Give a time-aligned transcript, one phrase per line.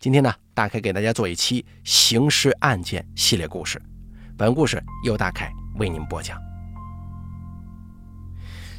[0.00, 3.82] 今天呢，大凯给大家做一期刑事案件系列故事。
[4.36, 6.40] 本故事由大凯为您播讲。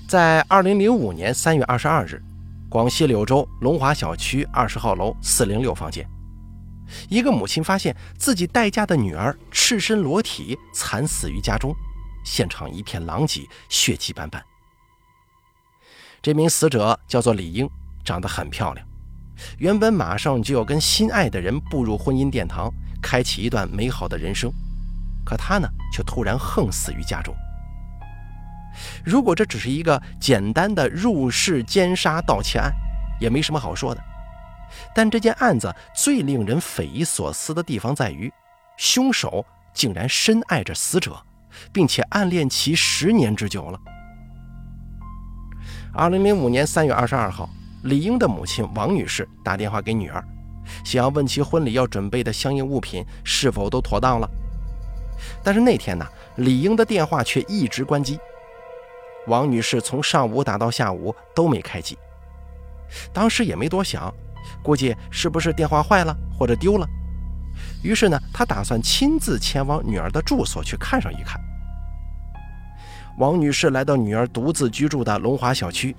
[0.08, 2.24] 在二零零五年三月二十二日，
[2.70, 6.08] 广西柳州龙华小区二十号楼四零六房间，
[7.10, 11.76] 一个母亲发现自己待嫁的女儿赤身裸体惨死于家中，
[12.24, 14.42] 现场一片狼藉，血迹斑斑。
[16.22, 17.70] 这名死者叫做李英，
[18.06, 18.89] 长得很漂亮。
[19.58, 22.72] 原本马上就要跟心爱的人步入婚姻殿堂，
[23.02, 24.52] 开启一段美好的人生，
[25.26, 27.34] 可他呢，却突然横死于家中。
[29.04, 32.72] 如果这只是一个简单的入室奸杀盗窃案，
[33.20, 34.04] 也没什么好说的。
[34.94, 38.32] 但这件案子最令人匪夷所思的地方在于，
[38.78, 41.20] 凶手竟然深爱着死者，
[41.74, 43.80] 并且暗恋其十年之久了。
[45.92, 47.50] 二零零五年三月二十二号。
[47.84, 50.24] 李英的母亲王女士打电话给女儿，
[50.84, 54.30] 想要问其婚礼要准备的相应物品是否都妥当了。
[55.44, 56.06] 但是那天呢，
[56.38, 58.20] 李英的电话却一直关机。
[59.28, 61.98] 王女士从上午打到下午都没开机，
[63.14, 64.14] 当时也没多想，
[64.64, 66.88] 估计是不是电话坏了或者丢了。
[67.84, 71.40] 于是呢，她打算亲自前往女儿的住所去看上一看。
[73.18, 75.96] 王女士来到女儿独自居住的龙华小区。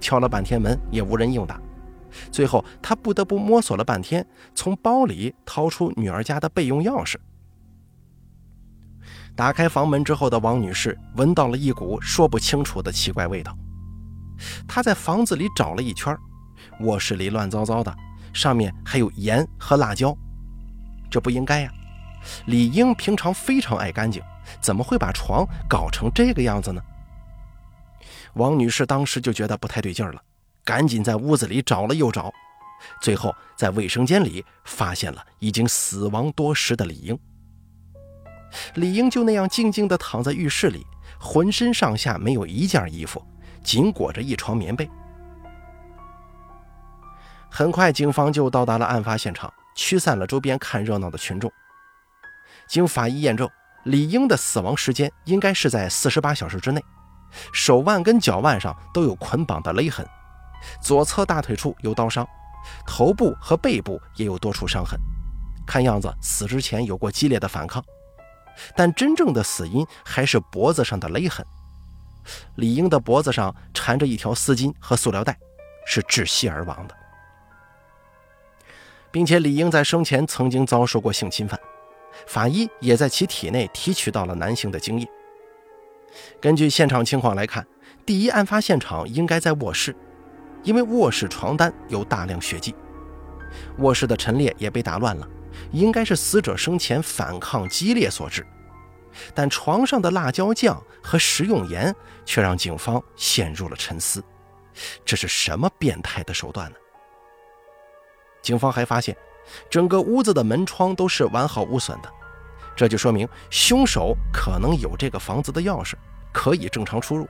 [0.00, 1.60] 敲了半天门也无人应答，
[2.32, 7.16] 最后他不得不摸索了半天，从包里掏出女儿家的备用钥匙。
[9.36, 13.56] 打开房门之后的王女士闻到了一股说不清楚的奇怪味道。
[14.66, 16.16] 她在房子里找了一圈，
[16.80, 17.94] 卧室里乱糟糟的，
[18.32, 20.16] 上面还有盐和辣椒，
[21.10, 21.72] 这不应该呀！
[22.46, 24.22] 李英平常非常爱干净，
[24.60, 26.82] 怎么会把床搞成这个样子呢？
[28.34, 30.22] 王女士当时就觉得不太对劲了，
[30.64, 32.32] 赶紧在屋子里找了又找，
[33.00, 37.18] 最后在卫生间里发现了已经死亡多时的李英。
[38.74, 40.84] 李英就那样静静地躺在浴室里，
[41.18, 43.24] 浑身上下没有一件衣服，
[43.62, 44.88] 仅裹着一床棉被。
[47.48, 51.50] 很快，警方就到达了案发现场，驱散了周边看热闹的群众。
[52.68, 53.48] 经法医验证，
[53.84, 56.80] 李英的死亡时间应该是在四十八小时之内。
[57.52, 60.06] 手腕跟脚腕上都有捆绑的勒痕，
[60.80, 62.26] 左侧大腿处有刀伤，
[62.86, 64.98] 头部和背部也有多处伤痕，
[65.66, 67.82] 看样子死之前有过激烈的反抗。
[68.76, 71.46] 但真正的死因还是脖子上的勒痕。
[72.56, 75.38] 李英的脖子上缠着一条丝巾和塑料袋，
[75.86, 76.94] 是窒息而亡的，
[79.10, 81.58] 并且李英在生前曾经遭受过性侵犯，
[82.26, 85.08] 法医也在其体内提取到了男性的精液。
[86.40, 87.66] 根据现场情况来看，
[88.04, 89.94] 第一案发现场应该在卧室，
[90.62, 92.74] 因为卧室床单有大量血迹，
[93.78, 95.28] 卧室的陈列也被打乱了，
[95.70, 98.46] 应该是死者生前反抗激烈所致。
[99.34, 101.94] 但床上的辣椒酱和食用盐
[102.24, 104.22] 却让警方陷入了沉思，
[105.04, 106.76] 这是什么变态的手段呢？
[108.40, 109.16] 警方还发现，
[109.68, 112.10] 整个屋子的门窗都是完好无损的。
[112.76, 115.94] 这就说明凶手可能有这个房子的钥匙，
[116.32, 117.28] 可以正常出入。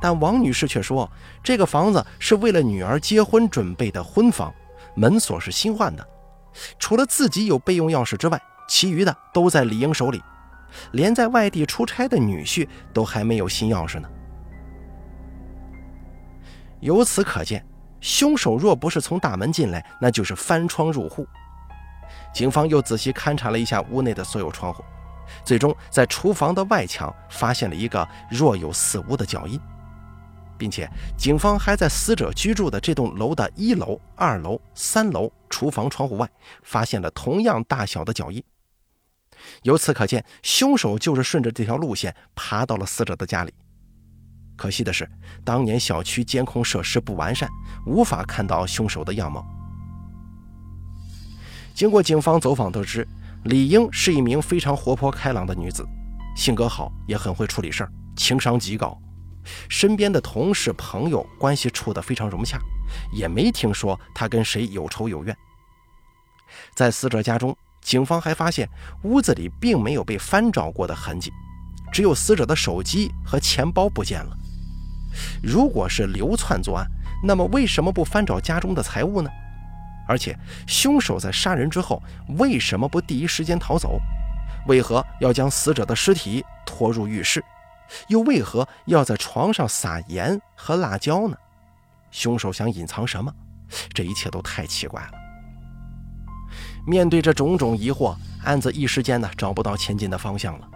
[0.00, 1.10] 但王女士却说，
[1.42, 4.54] 这个房子是为了女儿结婚准备的婚房，
[4.94, 6.06] 门锁是新换的，
[6.78, 10.22] 除了自己有备用钥匙之外，其余的都在李英手里，
[10.92, 14.08] 连在外地出差的女婿都还没有新钥匙呢。
[16.80, 17.66] 由此可见，
[18.00, 21.26] 凶手若不是从大门进来，那就是翻窗入户。
[22.32, 24.84] 警方又仔细勘察了一下屋内的所有窗户，
[25.44, 29.60] 最终在厨房的外墙发现了一个若有似无的脚印，
[30.56, 36.28] 并且警方还在死者居住的这栋楼的一楼、二楼、三楼厨房窗户外
[36.62, 38.42] 发现了同样大小的脚印。
[39.62, 43.52] 由此可见，凶手就是顺着这条路线爬到了死者的家里。
[44.56, 45.10] 可惜的是，
[45.44, 47.48] 当年小区监控设施不完善，
[47.86, 49.44] 无法看到凶手的样貌。
[51.74, 53.06] 经过警方走访得知，
[53.42, 55.84] 李英是一名非常活泼开朗的女子，
[56.36, 58.96] 性格好，也很会处理事儿，情商极高。
[59.68, 62.60] 身边的同事朋友关系处得非常融洽，
[63.12, 65.36] 也没听说她跟谁有仇有怨。
[66.76, 68.68] 在死者家中，警方还发现
[69.02, 71.32] 屋子里并没有被翻找过的痕迹，
[71.92, 74.36] 只有死者的手机和钱包不见了。
[75.42, 76.86] 如果是流窜作案，
[77.24, 79.28] 那么为什么不翻找家中的财物呢？
[80.06, 82.02] 而且，凶手在杀人之后
[82.38, 83.98] 为什么不第一时间逃走？
[84.66, 87.44] 为何要将死者的尸体拖入浴室？
[88.08, 91.36] 又为何要在床上撒盐和辣椒呢？
[92.10, 93.32] 凶手想隐藏什么？
[93.92, 95.10] 这一切都太奇怪了。
[96.86, 98.14] 面对这种种疑惑，
[98.44, 100.68] 案子一时间呢找不到前进的方向了。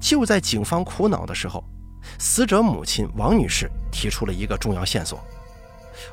[0.00, 1.64] 就在警方苦恼的时候，
[2.18, 5.22] 死者母亲王女士提出了一个重要线索。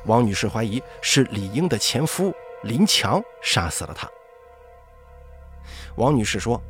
[0.04, 2.32] 王女士怀疑是李英的前夫
[2.64, 4.08] 林强杀死了她。
[5.96, 6.60] 王女士说：“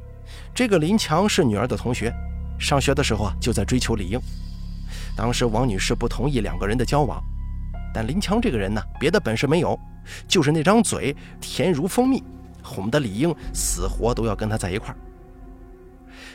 [0.54, 2.12] 这个林强是女儿的同学，
[2.58, 4.18] 上学的时候啊就在追求李英。
[5.16, 7.22] 当时王女士不同意两个人的交往，
[7.92, 9.78] 但林强这个人呢，别的本事没有，
[10.26, 12.22] 就是那张嘴甜如蜂蜜，
[12.62, 14.96] 哄得李英死活都要跟他在一块儿。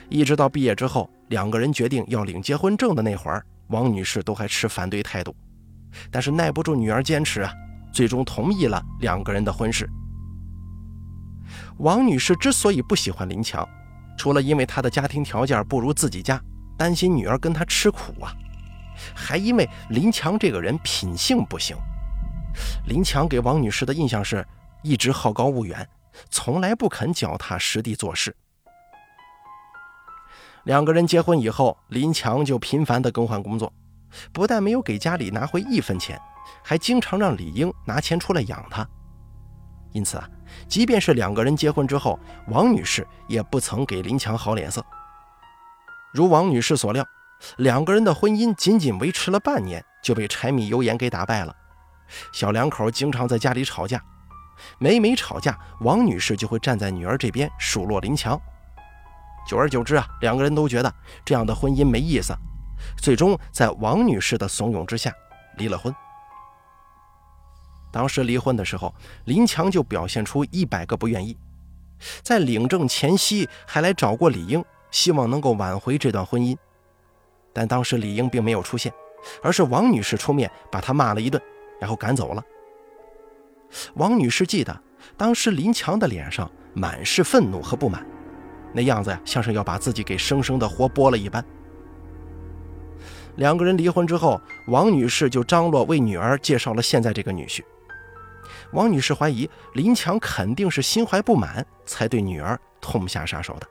[0.10, 5.36] 一直到毕业之后，两个人决定要领结婚证的那会儿，王女士都还持反对态度。”
[6.12, 7.54] 但是耐不住女儿坚持啊，
[7.94, 9.90] 最终同意了两个人的婚事。
[11.78, 13.68] 王女士之所以不喜欢林强，
[14.18, 16.42] 除了因为他的家庭条件不如自己家，
[16.78, 18.34] 担心女儿跟他吃苦啊，
[19.16, 21.76] 还因为林强这个人品性不行。
[22.86, 24.46] 林强给王女士的印象是
[24.84, 25.88] 一直好高骛远，
[26.30, 28.36] 从来不肯脚踏实地做事。
[30.66, 33.74] 两个人结婚以后，林强就频繁地更换工作。
[34.32, 36.20] 不但没有给家里拿回一分钱，
[36.64, 38.88] 还经常让李英拿钱出来养他。
[39.92, 40.28] 因此啊，
[40.68, 44.84] 即便是两个人结婚之后，王女士也不曾给林强好脸色。
[46.14, 47.06] 如王女士所料，
[47.58, 51.56] 两个人的婚姻仅仅维持了半年，就被柴米油盐给打败了。
[52.32, 54.04] 小两口经常在家里吵架，
[54.80, 58.40] 每每吵架，王女士就会站在女儿这边数落林强。
[59.48, 60.94] 久而久之啊，两个人都觉得
[61.26, 62.34] 这样的婚姻没意思。
[62.98, 65.14] 最终，在王女士的怂恿之下，
[65.58, 65.94] 离了婚。
[67.92, 68.94] 当时离婚的时候，
[69.26, 71.38] 林强就表现出一百个不愿意，
[72.24, 76.58] 在领证前夕还来找过李英，希望能够挽回这段婚姻。
[77.54, 78.92] 但当时李英并没有出现，
[79.44, 81.40] 而是王女士出面把他骂了一顿，
[81.80, 82.44] 然后赶走了。
[83.94, 84.82] 王女士记得，
[85.16, 88.04] 当时林强的脸上满是愤怒和不满，
[88.74, 91.46] 那样子呀，像是要把自己给生生的活剥了一般。
[93.36, 97.64] 两个人离婚之后，王女士就张罗为女儿介绍了现在这个女婿。
[98.72, 103.68] 王女士怀疑林强肯定是心怀不满，才对女儿痛下杀手的。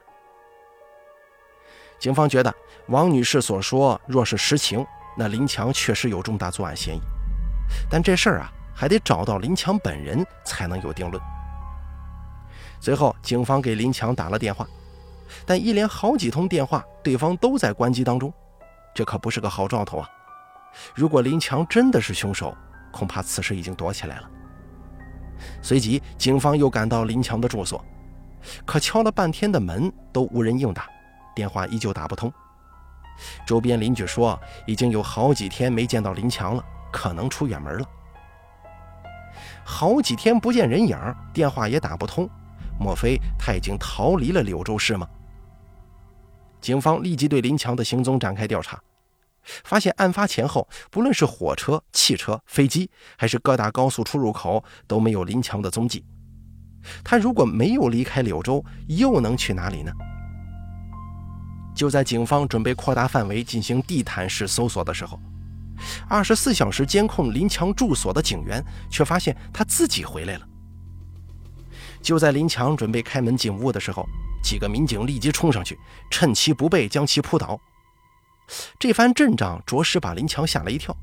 [1.99, 2.53] 警方觉得
[2.89, 4.85] 王女士所说若是实情，
[5.17, 7.01] 那林强确实有重大作案嫌疑。
[7.89, 11.23] 但这事儿啊，还得找到林强本人才能有定论。
[12.81, 14.67] 随后，警方给林强打了电话，
[15.47, 18.33] 但一连好几通电话，对方都在关机当中。
[18.95, 20.09] 这可不是个好兆头啊！
[20.95, 22.57] 如果林强真的是凶手，
[22.91, 24.31] 恐怕此时已经躲起来了。
[25.61, 27.85] 随即，警方又赶到林强的住所，
[28.65, 30.87] 可敲了半天的门都无人应答，
[31.35, 32.33] 电话依旧打不通。
[33.47, 37.87] 周边邻居说，已经有好几天没见到林强了，可能出远门了。
[39.65, 40.99] 好几天不见人影，
[41.33, 42.29] 电话也打不通，
[42.79, 45.09] 莫非他已经逃离了柳州市吗？
[46.63, 48.81] 警方立即对林强的行踪展开调查，
[49.65, 52.89] 发现案发前后，不论是火车、汽车、飞机，
[53.19, 56.05] 还是各大高速出入口，都没有林强的踪迹。
[57.03, 59.93] 他如果没有离开柳州，又能去哪里呢？
[61.75, 65.19] 就在警方准备扩大范围进行地毯式搜索的时候，
[66.09, 70.47] 二十四小时监控林强住所的警员却发现他自己回来了。
[72.01, 74.07] 就在林强准备开门进屋的时候，
[74.43, 75.79] 几个民警立即冲上去，
[76.11, 77.59] 趁其不备将其扑倒。
[78.79, 80.95] 这番阵仗着实把林强吓了一跳，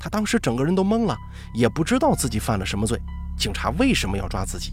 [0.00, 1.16] 他当时整个人都懵了，
[1.54, 3.00] 也不知道自己犯了什么罪，
[3.38, 4.72] 警察为什么要抓自己？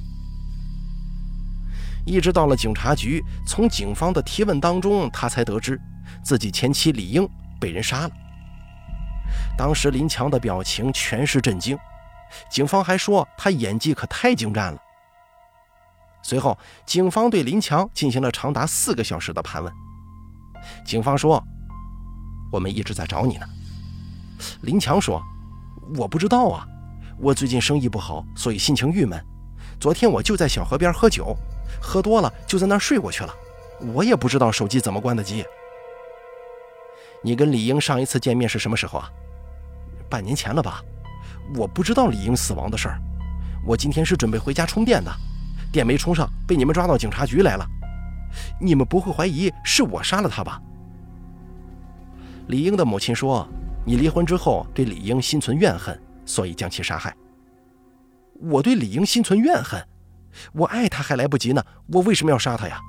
[2.06, 5.80] 一直到了警察局，从警方的提问当中，他才得知
[6.24, 7.28] 自己前妻李英
[7.60, 8.12] 被人杀了。
[9.58, 11.78] 当时林强的表情全是震惊，
[12.50, 14.80] 警方还说他演技可太精湛了。
[16.28, 19.72] 随后，警方对林强进行了长达四个小时的盘问。
[20.84, 21.40] 警方说
[22.52, 23.46] ：“我们一直在找你呢。”
[24.62, 25.22] 林强说
[25.96, 26.66] ：“我不知道啊，
[27.20, 29.24] 我最近生意不好，所以心情郁闷。
[29.80, 31.38] 昨天我就在小河边喝酒，
[31.80, 33.32] 喝多了就在那儿睡过去了。
[33.94, 35.46] 我也不知道手机怎么关的机。”
[37.24, 39.08] 你跟李英上一次见面是什么时候啊？
[40.10, 40.82] 半年前了吧？
[41.56, 43.00] 我不知道李英死亡的事儿。
[43.64, 45.16] 我今天是准备回家充电的。
[45.76, 47.68] 电没充上，被你们抓到警察局来了。
[48.62, 50.62] 你们不会怀疑是我杀了他吧？
[52.48, 53.46] 李英的母亲说
[53.86, 57.14] ：“你离婚之后对李英心存怨恨，所以将其杀害。”
[58.40, 59.86] 我对李英心存怨恨，
[60.54, 62.80] 我爱他还来不及呢，我为什么要杀他呀？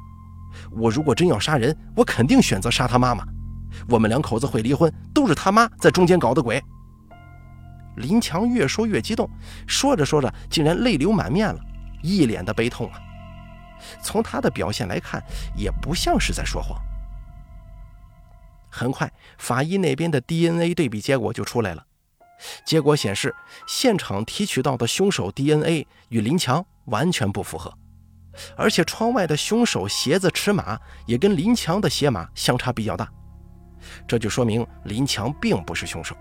[0.71, 3.27] 我如果真要杀人，我肯定选择杀他妈妈。
[3.89, 6.63] 我们两口子会离婚，都是他妈在中间搞的鬼。
[7.97, 9.29] 林强越说越激动，
[9.67, 11.59] 说着说着竟然泪流满面了。
[12.07, 13.01] 一脸的悲痛啊。
[14.03, 15.23] 从他的表现来看，
[15.55, 16.81] 也不像是在说谎。
[18.71, 21.85] 很快，法医那边的 DNA 对比结果就出来了。
[22.65, 23.35] 结果显示，
[23.67, 27.73] 现场提取到的凶手 DNA 与林强完全不符合，
[28.57, 33.11] 而且窗外的凶手鞋子尺码也跟林强的鞋码相差比较大，
[34.07, 36.15] 这就说明林强并不是凶手。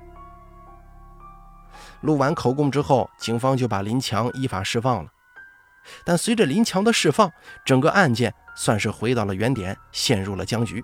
[2.02, 5.10] 录完口供之后，警方就把林强依法释放了。
[6.04, 7.32] 但随着林强的释放，
[7.66, 10.84] 整个案件算是回到了原点，陷入了僵局。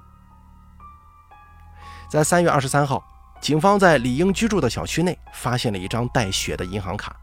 [2.09, 3.03] 在三月二十三号。
[3.41, 7.15] 警方在李英居住的小区内发现了一张带血的银行卡。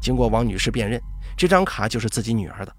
[0.00, 0.98] 经过王女士辨认，
[1.36, 2.74] 这张卡就是自己女儿的。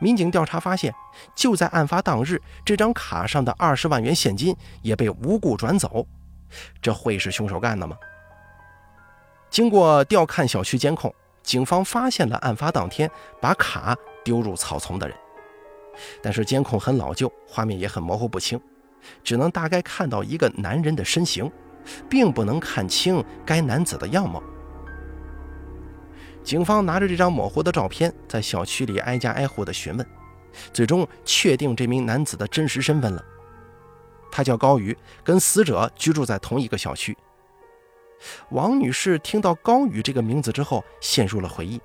[0.00, 0.92] 民警调查发现，
[1.36, 6.04] 就在案发当日，这张卡上的二十万元现金也被无故转走。
[6.82, 7.96] 这会是凶手干的吗？
[9.48, 11.14] 经过调看小区监控，
[11.44, 13.08] 警方发现了案发当天
[13.40, 15.16] 把卡丢入草丛的人，
[16.20, 18.60] 但是监控很老旧，画面也很模糊不清。
[19.22, 21.50] 只能大概看到一个男人的身形，
[22.08, 24.42] 并不能看清该男子的样貌。
[26.42, 30.06] 警方拿着这张模糊的照片，在小区里挨家挨户的询问，
[30.72, 33.22] 最终确定这名男子的真实身份了。
[34.32, 37.14] 他叫高宇，跟死者居住在同一个小区。
[38.50, 41.80] 王女士听到高宇这个名字之后，陷入了回忆。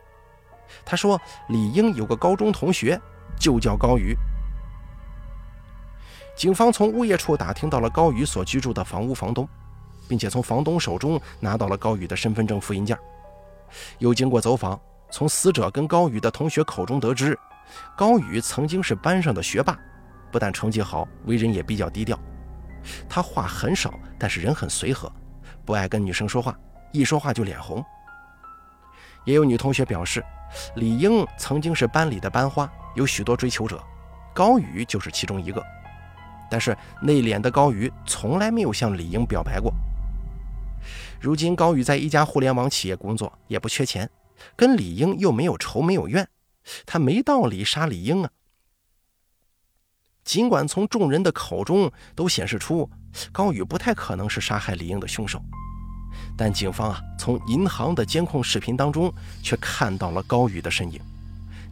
[0.86, 1.20] 她说
[1.50, 3.00] ：“李英有个高中同学，
[3.40, 4.16] 就叫高宇。”
[6.38, 9.48] 警方从物业处打听到了高宇所居住的房屋房东，
[10.08, 12.98] 并且从房东手中拿到了高宇的身份证复印件。
[13.98, 14.80] 又经过走访，
[15.12, 17.38] 从死者跟高宇的同学口中得知，
[17.98, 19.78] 高宇曾经是班上的学霸，
[20.32, 22.18] 不但成绩好，为人也比较低调。
[23.10, 25.12] 他话很少，但是人很随和，
[25.70, 26.58] 不爱跟女生说话，
[26.92, 27.86] 一说话就脸红。
[29.24, 30.26] 也有女同学表示，
[30.78, 33.80] 李英曾经是班里的班花，有许多追求者，
[34.34, 35.64] 高宇就是其中一个。
[36.50, 39.72] 但是内敛的高宇从来没有向李英表白过。
[41.22, 44.10] 如今高宇在一家互联网企业工作，也不缺钱，
[44.56, 46.28] 跟李英又没有仇没有怨，
[46.88, 48.32] 他没道理杀李英啊。
[50.24, 52.90] 尽管从众人的口中都显示出
[53.32, 55.42] 高宇不太可能是杀害李英的凶手，
[56.38, 61.00] 但警方啊从银行的监控视频当中却看到了高宇的身影，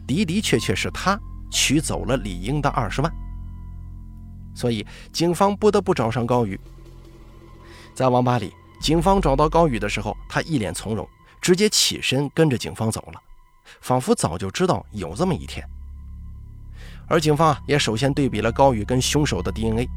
[0.06, 1.18] 的的确确是他
[1.50, 3.12] 取走了李英的二十万。
[4.54, 6.58] 所以，警方不得不找上高宇。
[7.94, 11.08] 在网吧里，警方找到高宇的时候，他一脸从容，
[11.40, 13.22] 直接起身跟着警方走了，
[13.80, 15.64] 仿佛早就知道有这么一天。
[17.06, 19.88] 而警方也首先对比了高宇跟凶手的 DNA，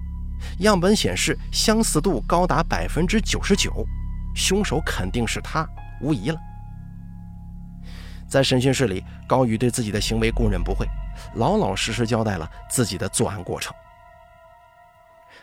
[0.59, 3.85] 样本显示相似度高达百分之九十九，
[4.35, 5.67] 凶手肯定是他，
[6.01, 6.37] 无疑了。
[8.27, 10.87] 在审讯室里，高宇对自己的行为供认不讳，
[11.35, 13.73] 老老实实交代了自己的作案过程。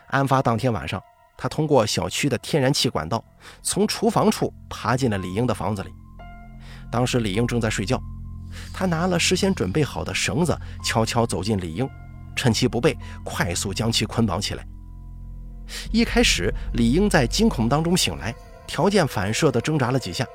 [0.08, 1.02] 案发当天晚上，
[1.36, 3.22] 他通过小区的天然气管道，
[3.62, 5.92] 从厨房处爬进了李英的房子里。
[6.90, 8.00] 当时李英正在睡觉，
[8.72, 11.86] 他拿了事先准备好的绳子，悄悄走进李英，
[12.34, 14.66] 趁其不备，快速将其捆绑起来。
[15.92, 18.34] 一开始，李英在惊恐当中醒来，
[18.66, 20.26] 条件反射地挣扎了几下，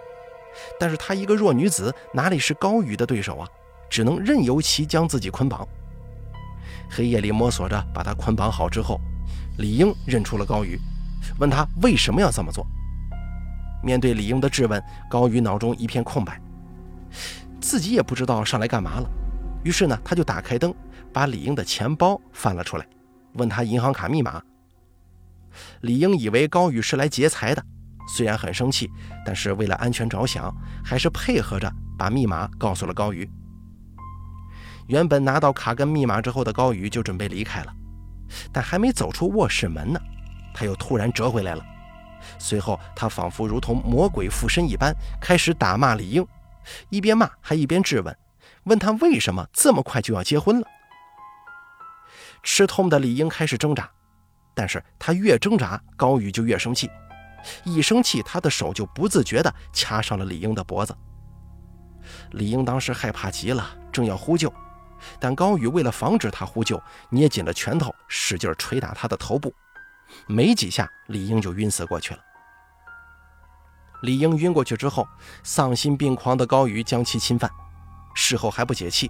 [0.80, 3.48] 但是她一个弱女子，哪里是高宇的对手啊？
[3.90, 5.68] 只能任由其将自己捆绑。
[6.90, 9.00] 黑夜里摸索着把他捆绑好之后。
[9.60, 10.80] 李英认出了高宇，
[11.38, 12.66] 问他为什么要这么做。
[13.84, 16.42] 面对李英的质问，高宇脑中一片空白，
[17.62, 19.08] 自己也不知道上来干嘛了。
[19.64, 20.74] 于是呢，他就打开灯，
[21.12, 22.86] 把李英的钱包翻了出来，
[23.34, 24.42] 问他银行卡密码。
[25.82, 27.64] 李英以为高宇是来劫财的，
[28.16, 28.90] 虽然很生气，
[29.26, 33.30] 但是为了安全着想，还是配合着把密码告诉了高宇。
[34.88, 37.74] 原本拿到卡跟密码之后的高宇就准备离开了。
[38.52, 40.00] 但还没走出卧室门呢，
[40.54, 41.64] 他又突然折回来了。
[42.40, 46.26] 随后，他仿佛如同魔鬼附身一般，开始打骂李英，
[46.90, 48.18] 一边骂还一边质问，
[48.64, 50.68] 问他为什么这么快就要结婚了。
[52.42, 53.90] 吃痛的李英开始挣扎，
[54.54, 56.90] 但是他越挣扎，高宇就越生气，
[57.64, 60.96] 一生气，他的手就不自觉地掐上了李英的脖子。
[62.32, 64.54] 李英当时害怕极了，正要呼救。
[65.20, 69.54] 但高宇为了防止他呼救，捏紧了拳头，使劲捶打他的头部。
[70.28, 72.20] 没几下，李英就晕死过去了。
[74.04, 75.08] 李英晕过去之后，
[75.44, 77.50] 丧心病狂的高宇将其侵犯，
[78.14, 79.10] 事后还不解气，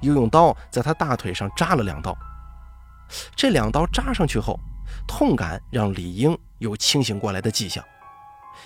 [0.00, 2.16] 又用刀在他大腿上扎了两刀。
[3.34, 4.58] 这两刀扎上去后，
[5.06, 7.84] 痛感让李英有清醒过来的迹象，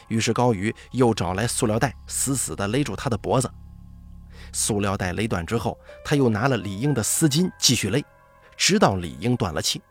[0.08, 3.50] 于是高宇又找来塑料袋，死死地勒住他的脖子。
[4.52, 8.02] 塑料袋勒断之后，他又拿了李英的丝巾继续勒，
[8.56, 9.82] 直到李英断了气。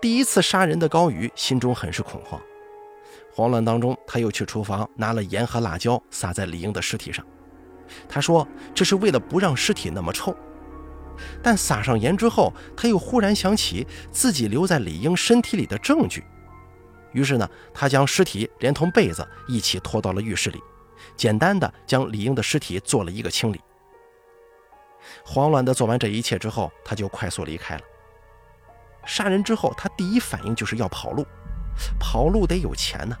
[0.00, 2.40] 第一次杀人的高宇心中很是恐慌，
[3.32, 7.24] 慌乱当中，他又去厨房拿了盐和辣椒撒在李英的尸体上。
[8.08, 10.36] 他说这是为了不让尸体那么臭。
[11.42, 16.24] 但撒上盐之后，他又忽然想起自己留在李英身体里的证据，
[17.12, 20.60] 于是呢，他将尸体连同被子一起拖到了浴室里，
[21.16, 23.60] 简单的将李英的尸体做了一个清理。
[25.24, 27.82] 慌乱的做完这一切之后，他就快速离开了。
[29.06, 31.26] 杀人之后，他第一反应就是要跑路，
[32.00, 33.16] 跑路得有钱呢。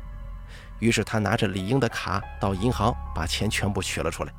[0.80, 4.32] 于是他拿着李英的卡到银行，把钱全部取了出来。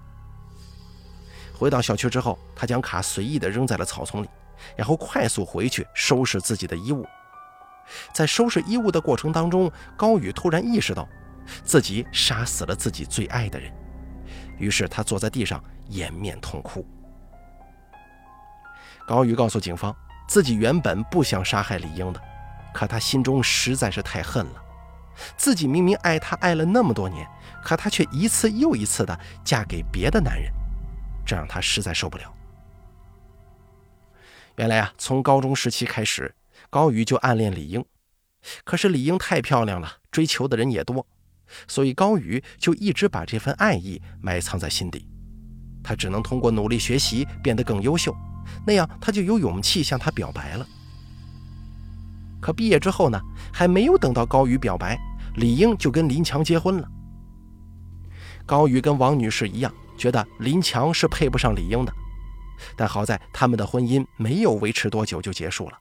[1.55, 4.29] 回到小区之后，他将卡随意地扔在了草丛里，
[4.75, 7.05] 然后快速回去收拾自己的衣物。
[8.13, 11.07] 在收拾衣物的过程当中，高宇突然意识到
[11.63, 13.71] 自己杀死了自己最爱的人，
[14.57, 16.85] 于是他坐在地上掩面痛哭。
[19.07, 19.95] 高宇告诉警方。
[20.27, 22.19] 自己原本不想杀害李英的，
[22.73, 24.61] 可他心中实在是太恨了。
[25.37, 27.27] 自己明明爱她爱了那么多年，
[27.63, 30.51] 可她却一次又一次的嫁给别的男人，
[31.25, 32.33] 这让他实在受不了。
[34.57, 36.33] 原来啊，从高中时期开始，
[36.69, 37.83] 高宇就暗恋李英，
[38.63, 41.05] 可是李英太漂亮了，追求的人也多，
[41.67, 45.07] 所以高宇就一直把这份爱意埋藏在心底。
[45.83, 48.15] 他只能通过努力学习变得更优秀。
[48.65, 50.65] 那样他就有勇气向她表白了。
[52.39, 53.19] 可毕业之后呢，
[53.51, 54.97] 还没有等到高宇表白，
[55.35, 56.87] 李英就跟林强结婚了。
[58.45, 61.93] 高宇跟王女士一样，觉得林强是配不上李英的，
[62.75, 65.77] 但好在他们的婚姻没有维持多久就结束了。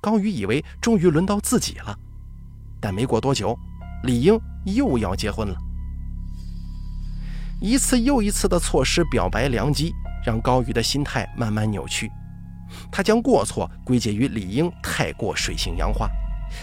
[0.00, 1.98] 高宇以为终于轮到自己了，
[2.80, 3.58] 但没过多久，
[4.04, 5.56] 李英又要结婚了。
[7.60, 9.92] 一次又一次的错失表白良机。
[10.24, 12.10] 让高宇的心态慢慢扭曲，
[12.90, 16.08] 他将过错归结于李英太过水性杨花，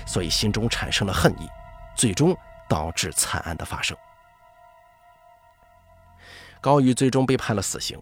[0.08, 1.48] 所以心中产生了恨意，
[1.96, 2.36] 最终
[2.68, 3.96] 导致惨案的发生。
[6.62, 8.00] 高宇最终被判了死刑。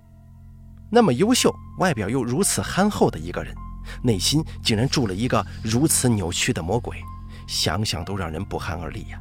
[0.92, 3.56] 那么优秀、外表又如此憨厚的一个人，
[4.04, 7.02] 内心竟然住了一个如此扭曲的魔鬼，
[7.48, 9.20] 想想都让人不寒而栗呀！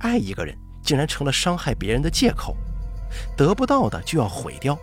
[0.00, 2.56] 爱一个人竟然成了伤害别人的借口，
[3.36, 4.76] 得不到的就要毁掉。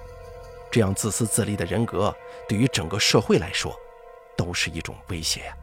[0.71, 2.15] 这样自私自利的人格，
[2.47, 3.75] 对于整个社会来说，
[4.37, 5.53] 都是一种威胁呀。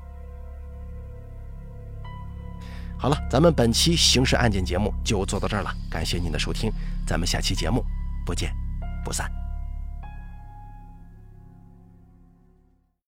[2.98, 6.70] 好了，咱们本期刑事案件节目就做到这儿了，感谢您的收听，
[7.06, 7.84] 咱们下期节目
[8.24, 8.54] 不见
[9.04, 9.41] 不散。